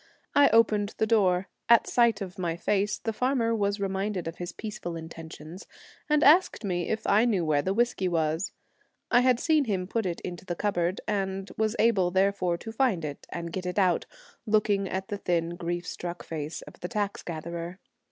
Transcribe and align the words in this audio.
I 0.33 0.49
opened 0.49 0.95
the 0.97 1.05
door; 1.05 1.47
at 1.69 1.85
sight 1.85 2.21
of 2.21 2.39
my 2.39 2.55
face 2.57 2.97
the 2.97 3.13
farmer 3.13 3.53
was 3.55 3.79
reminded 3.79 4.27
of 4.27 4.37
his 4.37 4.51
peaceful 4.51 4.95
intentions, 4.95 5.67
and 6.09 6.23
asked 6.23 6.63
me 6.63 6.89
if 6.89 7.05
I 7.05 7.23
knew 7.25 7.45
where 7.45 7.61
the 7.61 7.71
whiskey 7.75 8.07
was. 8.07 8.51
I 9.11 9.21
had 9.21 9.35
52 9.37 9.45
seen 9.45 9.65
him 9.65 9.85
put 9.85 10.07
it 10.07 10.19
into 10.21 10.43
the 10.43 10.55
cupboard, 10.55 11.01
and 11.07 11.27
A 11.27 11.51
Knight 11.51 11.57
was 11.59 11.75
able 11.77 12.09
therefore 12.09 12.57
to 12.57 12.71
find 12.71 13.05
it 13.05 13.27
and 13.29 13.53
get 13.53 13.67
it 13.67 13.75
Sheep. 13.77 13.77
out, 13.79 14.05
looking 14.47 14.89
at 14.89 15.09
the 15.09 15.19
thin, 15.19 15.49
grief 15.55 15.85
struck 15.85 16.23
face 16.23 16.63
of 16.63 16.79
the 16.79 16.87
tax 16.87 17.21
gatherer. 17.21 17.77